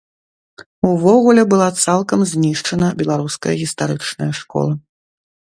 [0.91, 4.73] Увогуле, была цалкам знішчана беларуская гістарычная школа.